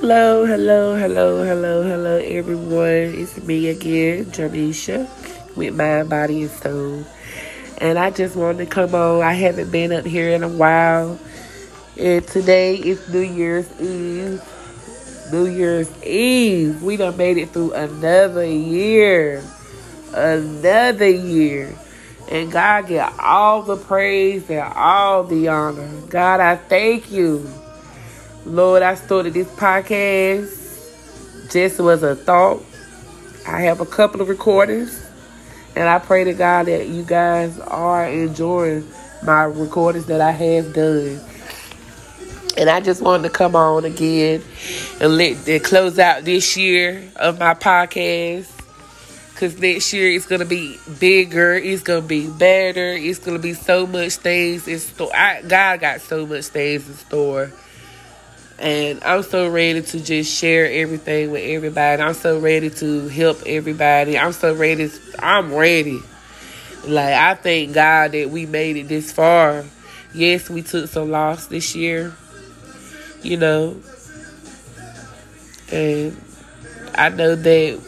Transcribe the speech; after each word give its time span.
Hello, 0.00 0.44
hello, 0.44 0.96
hello, 0.96 1.44
hello, 1.44 1.82
hello, 1.82 2.16
everyone. 2.18 3.14
It's 3.14 3.42
me 3.44 3.68
again, 3.68 4.26
Janisha, 4.26 5.08
with 5.56 5.74
Mind, 5.74 6.10
Body, 6.10 6.42
and 6.42 6.50
Soul. 6.50 7.04
And 7.78 7.98
I 7.98 8.10
just 8.10 8.36
wanted 8.36 8.58
to 8.58 8.66
come 8.66 8.94
on. 8.94 9.22
I 9.22 9.32
haven't 9.32 9.70
been 9.70 9.92
up 9.92 10.04
here 10.04 10.30
in 10.30 10.42
a 10.42 10.48
while. 10.48 11.18
And 11.96 12.26
today 12.26 12.74
is 12.74 13.08
New 13.08 13.20
Year's 13.20 13.70
Eve. 13.80 14.42
New 15.32 15.46
Year's 15.46 15.90
Eve. 16.04 16.82
We 16.82 16.96
done 16.96 17.16
made 17.16 17.38
it 17.38 17.50
through 17.50 17.72
another 17.72 18.44
year. 18.44 19.42
Another 20.12 21.08
year. 21.08 21.72
And 22.30 22.52
God 22.52 22.88
get 22.88 23.12
all 23.18 23.62
the 23.62 23.76
praise 23.76 24.50
and 24.50 24.72
all 24.74 25.24
the 25.24 25.48
honor. 25.48 25.88
God, 26.10 26.40
I 26.40 26.56
thank 26.56 27.10
you. 27.10 27.48
Lord, 28.46 28.82
I 28.82 28.94
started 28.94 29.32
this 29.32 29.48
podcast 29.48 30.64
just 31.50 31.80
was 31.80 32.02
a 32.02 32.14
thought. 32.14 32.62
I 33.46 33.62
have 33.62 33.80
a 33.80 33.86
couple 33.86 34.20
of 34.20 34.28
recordings. 34.28 35.02
And 35.76 35.88
I 35.88 35.98
pray 35.98 36.24
to 36.24 36.34
God 36.34 36.66
that 36.66 36.88
you 36.88 37.04
guys 37.04 37.58
are 37.58 38.06
enjoying 38.06 38.86
my 39.22 39.44
recordings 39.44 40.06
that 40.06 40.20
I 40.20 40.30
have 40.30 40.74
done. 40.74 41.20
And 42.58 42.68
I 42.68 42.80
just 42.80 43.00
wanted 43.00 43.24
to 43.24 43.30
come 43.30 43.56
on 43.56 43.86
again 43.86 44.42
and 45.00 45.16
let 45.16 45.48
and 45.48 45.64
close 45.64 45.98
out 45.98 46.24
this 46.24 46.56
year 46.56 47.02
of 47.16 47.38
my 47.38 47.54
podcast. 47.54 48.50
Cause 49.36 49.58
next 49.58 49.92
year 49.92 50.10
it's 50.10 50.26
gonna 50.26 50.44
be 50.44 50.78
bigger, 51.00 51.54
it's 51.54 51.82
gonna 51.82 52.02
be 52.02 52.28
better, 52.28 52.92
it's 52.92 53.18
gonna 53.18 53.40
be 53.40 53.54
so 53.54 53.84
much 53.84 54.14
things 54.16 54.68
in 54.68 54.78
store. 54.78 55.10
I, 55.14 55.42
God 55.42 55.80
got 55.80 56.00
so 56.02 56.24
much 56.24 56.44
things 56.46 56.88
in 56.88 56.94
store. 56.94 57.52
And 58.58 59.02
I'm 59.02 59.22
so 59.22 59.48
ready 59.50 59.82
to 59.82 60.00
just 60.00 60.32
share 60.32 60.70
everything 60.70 61.30
with 61.30 61.42
everybody. 61.42 62.00
I'm 62.02 62.14
so 62.14 62.38
ready 62.38 62.70
to 62.70 63.08
help 63.08 63.42
everybody. 63.46 64.16
I'm 64.18 64.32
so 64.32 64.54
ready. 64.54 64.90
I'm 65.18 65.52
ready. 65.52 66.00
Like, 66.86 67.14
I 67.14 67.34
thank 67.34 67.72
God 67.72 68.12
that 68.12 68.30
we 68.30 68.46
made 68.46 68.76
it 68.76 68.88
this 68.88 69.10
far. 69.10 69.64
Yes, 70.12 70.48
we 70.48 70.62
took 70.62 70.88
some 70.88 71.10
loss 71.10 71.46
this 71.46 71.74
year, 71.74 72.14
you 73.22 73.36
know. 73.36 73.80
And 75.72 76.16
I 76.94 77.08
know 77.08 77.34
that 77.34 77.80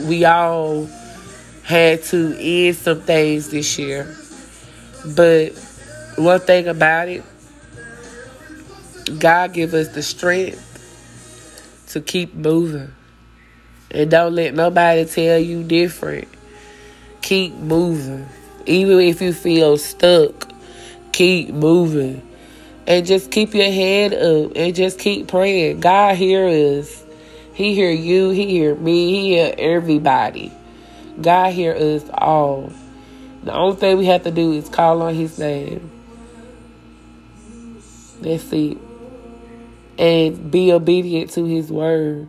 we 0.00 0.24
all 0.24 0.88
had 1.64 2.02
to 2.04 2.36
end 2.38 2.76
some 2.76 3.02
things 3.02 3.50
this 3.50 3.78
year. 3.78 4.16
But 5.04 5.50
one 6.16 6.40
thing 6.40 6.68
about 6.68 7.08
it, 7.08 7.24
God 9.06 9.52
give 9.52 9.72
us 9.72 9.88
the 9.88 10.02
strength 10.02 10.66
to 11.88 12.00
keep 12.00 12.34
moving. 12.34 12.92
And 13.90 14.10
don't 14.10 14.34
let 14.34 14.54
nobody 14.54 15.04
tell 15.04 15.38
you 15.38 15.62
different. 15.62 16.28
Keep 17.22 17.54
moving. 17.54 18.26
Even 18.66 18.98
if 19.00 19.22
you 19.22 19.32
feel 19.32 19.78
stuck, 19.78 20.50
keep 21.12 21.50
moving. 21.50 22.20
And 22.86 23.06
just 23.06 23.30
keep 23.30 23.54
your 23.54 23.70
head 23.70 24.12
up 24.12 24.52
and 24.56 24.74
just 24.74 24.98
keep 24.98 25.28
praying. 25.28 25.80
God 25.80 26.16
hear 26.16 26.46
us. 26.46 27.04
He 27.54 27.74
hear 27.74 27.90
you, 27.90 28.30
he 28.30 28.46
hear 28.46 28.74
me, 28.74 29.10
he 29.10 29.34
hear 29.34 29.54
everybody. 29.56 30.52
God 31.20 31.52
hear 31.52 31.74
us 31.74 32.04
all. 32.12 32.72
The 33.44 33.54
only 33.54 33.76
thing 33.76 33.96
we 33.98 34.06
have 34.06 34.24
to 34.24 34.30
do 34.30 34.52
is 34.52 34.68
call 34.68 35.00
on 35.02 35.14
his 35.14 35.38
name. 35.38 35.90
That's 38.20 38.52
it 38.52 38.85
and 39.98 40.50
be 40.50 40.72
obedient 40.72 41.30
to 41.32 41.44
his 41.44 41.70
word. 41.70 42.28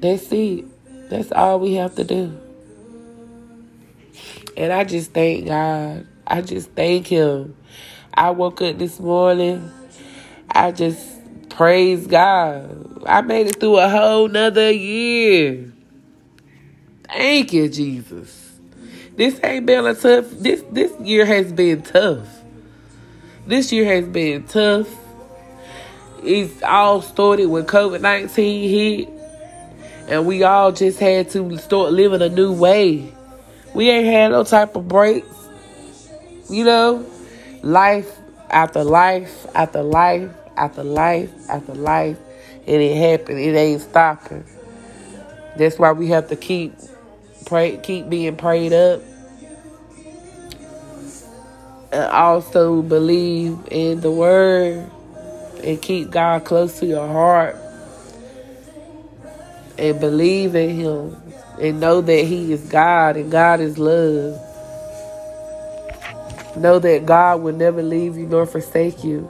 That's 0.00 0.30
it. 0.32 0.64
That's 1.10 1.30
all 1.32 1.60
we 1.60 1.74
have 1.74 1.94
to 1.96 2.04
do. 2.04 2.38
And 4.56 4.72
I 4.72 4.84
just 4.84 5.12
thank 5.12 5.46
God. 5.46 6.06
I 6.26 6.42
just 6.42 6.70
thank 6.72 7.06
him. 7.06 7.56
I 8.14 8.30
woke 8.30 8.60
up 8.62 8.78
this 8.78 8.98
morning. 9.00 9.70
I 10.50 10.72
just 10.72 11.48
praise 11.50 12.06
God. 12.06 13.02
I 13.06 13.22
made 13.22 13.46
it 13.46 13.60
through 13.60 13.78
a 13.78 13.88
whole 13.88 14.28
nother 14.28 14.70
year. 14.70 15.72
Thank 17.04 17.52
you, 17.52 17.68
Jesus. 17.68 18.52
This 19.16 19.38
ain't 19.44 19.66
been 19.66 19.86
a 19.86 19.94
tough 19.94 20.30
this 20.30 20.64
this 20.70 20.98
year 21.00 21.26
has 21.26 21.52
been 21.52 21.82
tough. 21.82 22.26
This 23.46 23.70
year 23.72 23.84
has 23.84 24.08
been 24.08 24.44
tough 24.44 24.88
it 26.24 26.62
all 26.62 27.02
started 27.02 27.46
when 27.46 27.64
COVID 27.64 28.00
19 28.00 28.70
hit. 28.70 29.08
And 30.08 30.26
we 30.26 30.42
all 30.42 30.72
just 30.72 30.98
had 30.98 31.30
to 31.30 31.56
start 31.58 31.92
living 31.92 32.22
a 32.22 32.28
new 32.28 32.52
way. 32.52 33.12
We 33.74 33.88
ain't 33.90 34.06
had 34.06 34.32
no 34.32 34.44
type 34.44 34.76
of 34.76 34.88
breaks. 34.88 35.26
You 36.50 36.64
know? 36.64 37.06
Life 37.62 38.18
after 38.50 38.84
life 38.84 39.46
after 39.54 39.82
life 39.82 40.30
after 40.56 40.82
life 40.82 41.30
after 41.48 41.74
life. 41.74 42.18
And 42.66 42.82
it 42.82 42.96
happened. 42.96 43.38
It 43.38 43.56
ain't 43.56 43.80
stopping. 43.80 44.44
That's 45.56 45.78
why 45.78 45.92
we 45.92 46.08
have 46.08 46.28
to 46.28 46.36
keep 46.36 46.74
pray 47.46 47.76
keep 47.78 48.08
being 48.08 48.36
prayed 48.36 48.72
up. 48.72 49.02
And 51.92 52.10
also 52.10 52.82
believe 52.82 53.58
in 53.70 54.00
the 54.00 54.10
word 54.10 54.90
and 55.64 55.80
keep 55.80 56.10
God 56.10 56.44
close 56.44 56.78
to 56.80 56.86
your 56.86 57.06
heart 57.06 57.56
and 59.78 59.98
believe 60.00 60.54
in 60.54 60.70
Him 60.76 61.16
and 61.60 61.80
know 61.80 62.00
that 62.00 62.24
He 62.24 62.52
is 62.52 62.68
God 62.68 63.16
and 63.16 63.30
God 63.30 63.60
is 63.60 63.78
love. 63.78 64.40
Know 66.56 66.78
that 66.78 67.06
God 67.06 67.42
will 67.42 67.54
never 67.54 67.82
leave 67.82 68.16
you 68.16 68.26
nor 68.26 68.46
forsake 68.46 69.02
you. 69.04 69.28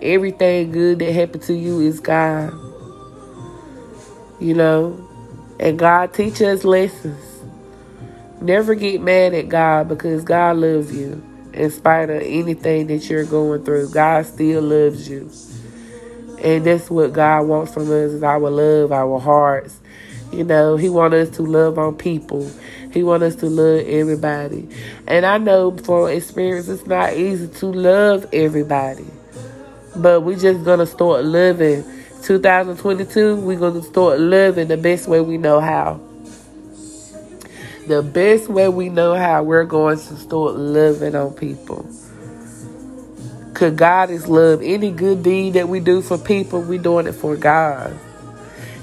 Everything 0.00 0.72
good 0.72 0.98
that 1.00 1.12
happened 1.12 1.42
to 1.44 1.54
you 1.54 1.80
is 1.80 2.00
God. 2.00 2.52
You 4.40 4.54
know? 4.54 5.08
And 5.60 5.78
God 5.78 6.14
teach 6.14 6.40
us 6.42 6.64
lessons. 6.64 7.20
Never 8.40 8.74
get 8.74 9.00
mad 9.00 9.34
at 9.34 9.48
God 9.48 9.88
because 9.88 10.24
God 10.24 10.56
loves 10.56 10.92
you 10.94 11.22
in 11.54 11.70
spite 11.70 12.10
of 12.10 12.22
anything 12.22 12.86
that 12.88 13.08
you're 13.08 13.24
going 13.24 13.64
through. 13.64 13.90
God 13.90 14.26
still 14.26 14.62
loves 14.62 15.08
you. 15.08 15.30
And 16.42 16.64
that's 16.64 16.90
what 16.90 17.12
God 17.12 17.46
wants 17.46 17.72
from 17.72 17.84
us 17.84 18.12
is 18.12 18.22
our 18.22 18.50
love, 18.50 18.92
our 18.92 19.18
hearts. 19.18 19.78
You 20.32 20.44
know, 20.44 20.76
He 20.76 20.88
wants 20.88 21.14
us 21.14 21.30
to 21.36 21.42
love 21.42 21.78
on 21.78 21.96
people. 21.96 22.50
He 22.92 23.02
wants 23.02 23.24
us 23.24 23.36
to 23.36 23.46
love 23.46 23.86
everybody. 23.86 24.68
And 25.06 25.24
I 25.24 25.38
know 25.38 25.76
from 25.76 26.08
experience 26.08 26.68
it's 26.68 26.86
not 26.86 27.14
easy 27.14 27.48
to 27.48 27.66
love 27.66 28.26
everybody. 28.32 29.06
But 29.94 30.22
we 30.22 30.36
just 30.36 30.64
gonna 30.64 30.86
start 30.86 31.24
loving. 31.24 31.84
2022, 32.22 33.36
we're 33.36 33.58
gonna 33.58 33.82
start 33.82 34.20
loving 34.20 34.68
the 34.68 34.76
best 34.76 35.08
way 35.08 35.20
we 35.20 35.38
know 35.38 35.60
how 35.60 36.00
the 37.86 38.02
best 38.02 38.48
way 38.48 38.68
we 38.68 38.88
know 38.88 39.14
how, 39.14 39.42
we're 39.42 39.64
going 39.64 39.96
to 39.96 40.16
start 40.16 40.54
loving 40.54 41.14
on 41.14 41.34
people. 41.34 41.86
Because 43.52 43.74
God 43.74 44.10
is 44.10 44.28
love. 44.28 44.62
Any 44.62 44.90
good 44.90 45.22
deed 45.22 45.54
that 45.54 45.68
we 45.68 45.80
do 45.80 46.00
for 46.02 46.18
people, 46.18 46.62
we're 46.62 46.80
doing 46.80 47.06
it 47.06 47.12
for 47.12 47.36
God. 47.36 47.98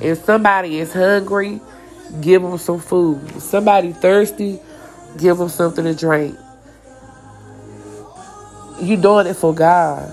If 0.00 0.24
somebody 0.24 0.78
is 0.78 0.92
hungry, 0.92 1.60
give 2.20 2.42
them 2.42 2.58
some 2.58 2.80
food. 2.80 3.22
If 3.36 3.42
somebody 3.42 3.92
thirsty, 3.92 4.58
give 5.16 5.38
them 5.38 5.48
something 5.48 5.84
to 5.84 5.94
drink. 5.94 6.36
You're 8.80 9.00
doing 9.00 9.26
it 9.26 9.34
for 9.34 9.54
God. 9.54 10.10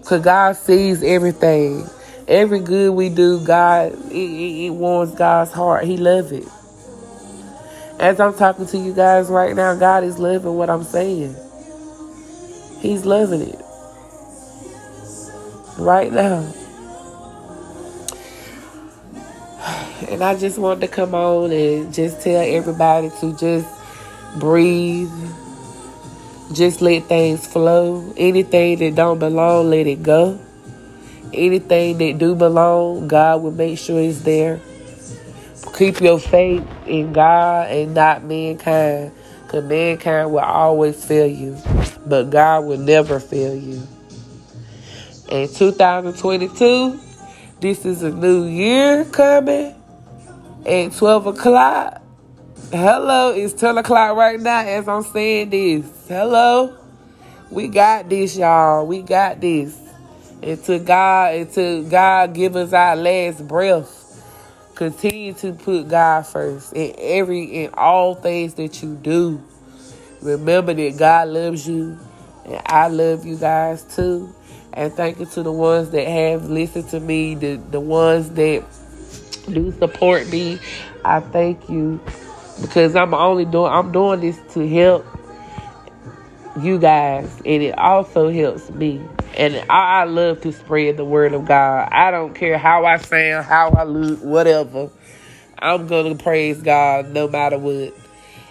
Because 0.00 0.22
God 0.22 0.56
sees 0.56 1.02
everything. 1.02 1.86
Every 2.26 2.60
good 2.60 2.92
we 2.92 3.08
do, 3.08 3.44
God, 3.44 3.92
it, 3.92 4.12
it, 4.12 4.66
it 4.66 4.70
warms 4.70 5.14
God's 5.14 5.52
heart. 5.52 5.84
He 5.84 5.96
loves 5.96 6.32
it. 6.32 6.46
As 7.98 8.20
I'm 8.20 8.32
talking 8.34 8.66
to 8.66 8.78
you 8.78 8.92
guys 8.92 9.28
right 9.28 9.56
now, 9.56 9.74
God 9.74 10.04
is 10.04 10.20
loving 10.20 10.54
what 10.54 10.70
I'm 10.70 10.84
saying. 10.84 11.34
He's 12.78 13.04
loving 13.04 13.40
it. 13.40 13.60
Right 15.78 16.12
now. 16.12 16.52
And 20.08 20.22
I 20.22 20.36
just 20.38 20.58
wanted 20.58 20.82
to 20.82 20.88
come 20.88 21.12
on 21.12 21.50
and 21.50 21.92
just 21.92 22.20
tell 22.20 22.40
everybody 22.40 23.10
to 23.20 23.36
just 23.36 23.68
breathe. 24.38 25.10
Just 26.52 26.80
let 26.80 27.04
things 27.06 27.46
flow. 27.46 28.14
Anything 28.16 28.78
that 28.78 28.94
don't 28.94 29.18
belong, 29.18 29.70
let 29.70 29.88
it 29.88 30.04
go. 30.04 30.38
Anything 31.34 31.98
that 31.98 32.18
do 32.18 32.36
belong, 32.36 33.08
God 33.08 33.42
will 33.42 33.50
make 33.50 33.76
sure 33.78 34.00
it's 34.00 34.20
there. 34.22 34.60
Keep 35.76 36.00
your 36.00 36.18
faith 36.20 36.66
in 36.86 37.12
God 37.12 37.70
and 37.70 37.94
not 37.94 38.24
mankind. 38.24 39.12
Because 39.44 39.64
mankind 39.64 40.32
will 40.32 40.40
always 40.40 41.04
fail 41.04 41.26
you. 41.26 41.56
But 42.06 42.30
God 42.30 42.64
will 42.66 42.78
never 42.78 43.20
fail 43.20 43.54
you. 43.54 43.82
In 45.30 45.48
2022, 45.48 47.00
This 47.60 47.84
is 47.84 48.04
a 48.04 48.10
new 48.10 48.44
year 48.46 49.04
coming 49.06 49.74
at 50.64 50.92
12 50.92 51.26
o'clock. 51.26 52.00
Hello, 52.70 53.32
it's 53.32 53.54
10 53.54 53.78
o'clock 53.78 54.16
right 54.16 54.38
now 54.38 54.60
as 54.60 54.88
I'm 54.88 55.02
saying 55.02 55.50
this. 55.50 55.86
Hello. 56.06 56.76
We 57.50 57.68
got 57.68 58.08
this, 58.08 58.36
y'all. 58.36 58.86
We 58.86 59.02
got 59.02 59.40
this. 59.40 59.76
Until 60.40 60.78
God, 60.80 61.34
until 61.34 61.82
God 61.84 62.32
give 62.34 62.54
us 62.54 62.72
our 62.72 62.94
last 62.94 63.48
breath. 63.48 63.97
Continue 64.78 65.32
to 65.32 65.54
put 65.54 65.88
God 65.88 66.24
first 66.24 66.72
in 66.72 66.94
every 66.96 67.64
in 67.64 67.70
all 67.74 68.14
things 68.14 68.54
that 68.54 68.80
you 68.80 68.94
do. 68.94 69.42
Remember 70.22 70.72
that 70.72 70.96
God 70.96 71.26
loves 71.26 71.66
you 71.66 71.98
and 72.44 72.62
I 72.64 72.86
love 72.86 73.26
you 73.26 73.34
guys 73.34 73.82
too. 73.82 74.32
And 74.72 74.92
thank 74.92 75.18
you 75.18 75.26
to 75.26 75.42
the 75.42 75.50
ones 75.50 75.90
that 75.90 76.06
have 76.06 76.48
listened 76.48 76.90
to 76.90 77.00
me, 77.00 77.34
the, 77.34 77.56
the 77.56 77.80
ones 77.80 78.30
that 78.34 78.64
do 79.50 79.72
support 79.72 80.28
me. 80.28 80.60
I 81.04 81.18
thank 81.18 81.68
you 81.68 82.00
because 82.60 82.94
I'm 82.94 83.14
only 83.14 83.46
doing 83.46 83.72
I'm 83.72 83.90
doing 83.90 84.20
this 84.20 84.38
to 84.54 84.64
help 84.68 85.04
you 86.62 86.78
guys 86.78 87.30
and 87.44 87.62
it 87.62 87.78
also 87.78 88.30
helps 88.30 88.70
me. 88.70 89.00
And 89.36 89.56
I, 89.70 90.00
I 90.00 90.04
love 90.04 90.40
to 90.42 90.52
spread 90.52 90.96
the 90.96 91.04
word 91.04 91.34
of 91.34 91.46
God. 91.46 91.88
I 91.90 92.10
don't 92.10 92.34
care 92.34 92.58
how 92.58 92.84
I 92.84 92.96
sound, 92.98 93.46
how 93.46 93.70
I 93.70 93.84
look, 93.84 94.20
whatever. 94.20 94.90
I'm 95.58 95.86
gonna 95.86 96.14
praise 96.14 96.62
God 96.62 97.10
no 97.10 97.28
matter 97.28 97.58
what. 97.58 97.94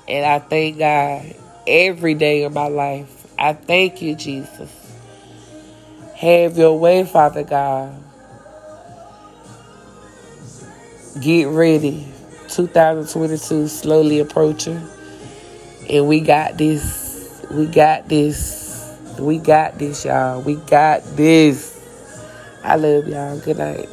And 0.08 0.26
I 0.26 0.40
thank 0.40 0.78
God 0.78 1.36
every 1.68 2.14
day 2.14 2.44
of 2.44 2.54
my 2.54 2.68
life. 2.68 3.28
I 3.38 3.54
thank 3.54 4.02
you, 4.02 4.16
Jesus. 4.16 4.72
Have 6.16 6.58
your 6.58 6.80
way, 6.80 7.06
Father 7.06 7.44
God. 7.44 8.04
Get 11.22 11.46
ready. 11.46 12.08
2022 12.50 13.68
slowly 13.68 14.20
approaching. 14.20 14.82
And 15.90 16.08
we 16.08 16.22
got 16.22 16.58
this. 16.58 17.07
We 17.52 17.66
got 17.66 18.10
this. 18.10 18.94
We 19.20 19.38
got 19.38 19.80
this, 19.80 20.06
y'all. 20.06 20.42
We 20.42 20.56
got 20.56 21.02
this. 21.16 21.74
I 22.64 22.76
love 22.76 23.08
y'all. 23.08 23.40
Good 23.40 23.58
night. 23.58 23.90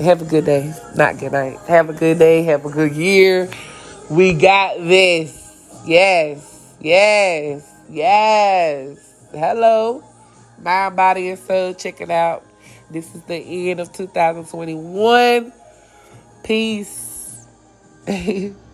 Have 0.00 0.22
a 0.22 0.24
good 0.24 0.44
day. 0.44 0.74
Not 0.96 1.18
good 1.18 1.32
night. 1.32 1.58
Have 1.68 1.90
a 1.90 1.92
good 1.92 2.18
day. 2.18 2.42
Have 2.42 2.64
a 2.64 2.70
good 2.70 2.92
year. 2.92 3.48
We 4.10 4.34
got 4.34 4.78
this. 4.78 5.82
Yes. 5.86 6.76
Yes. 6.80 7.72
Yes. 7.88 9.28
Hello. 9.30 10.02
Mind, 10.60 10.96
body, 10.96 11.30
and 11.30 11.38
soul. 11.38 11.74
Check 11.74 12.00
it 12.00 12.10
out. 12.10 12.44
This 12.90 13.14
is 13.14 13.22
the 13.22 13.36
end 13.36 13.80
of 13.80 13.92
2021. 13.92 15.52
Peace. 16.42 17.46